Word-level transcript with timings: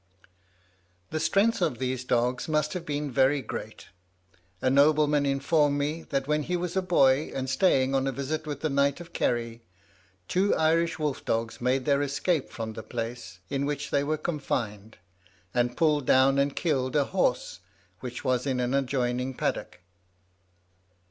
The 1.11 1.19
strength 1.19 1.61
of 1.61 1.77
these 1.77 2.03
dogs 2.03 2.47
must 2.49 2.73
have 2.73 2.87
been 2.87 3.11
very 3.11 3.43
great. 3.43 3.89
A 4.59 4.67
nobleman 4.67 5.27
informed 5.27 5.77
me, 5.77 6.07
that 6.09 6.27
when 6.27 6.41
he 6.41 6.57
was 6.57 6.75
a 6.75 6.81
boy, 6.81 7.31
and 7.35 7.47
staying 7.47 7.93
on 7.93 8.07
a 8.07 8.11
visit 8.11 8.47
with 8.47 8.61
the 8.61 8.69
Knight 8.71 8.99
of 8.99 9.13
Kerry, 9.13 9.61
two 10.27 10.55
Irish 10.55 10.97
wolf 10.97 11.23
dogs 11.23 11.61
made 11.61 11.85
their 11.85 12.01
escape 12.01 12.49
from 12.49 12.73
the 12.73 12.81
place 12.81 13.41
in 13.47 13.63
which 13.67 13.91
they 13.91 14.03
were 14.03 14.17
confined, 14.17 14.97
and 15.53 15.77
pulled 15.77 16.07
down 16.07 16.39
and 16.39 16.55
killed 16.55 16.95
a 16.95 17.03
horse, 17.05 17.59
which 17.99 18.23
was 18.23 18.47
in 18.47 18.59
an 18.59 18.73
adjoining 18.73 19.35
paddock. 19.35 19.81